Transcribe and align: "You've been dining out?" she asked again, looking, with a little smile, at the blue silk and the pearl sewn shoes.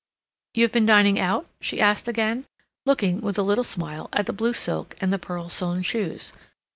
"You've 0.55 0.71
been 0.71 0.87
dining 0.87 1.19
out?" 1.19 1.45
she 1.61 1.79
asked 1.79 2.07
again, 2.07 2.47
looking, 2.87 3.21
with 3.21 3.37
a 3.37 3.43
little 3.43 3.63
smile, 3.63 4.09
at 4.13 4.25
the 4.25 4.33
blue 4.33 4.51
silk 4.53 4.95
and 4.99 5.13
the 5.13 5.19
pearl 5.19 5.47
sewn 5.47 5.83
shoes. 5.83 6.33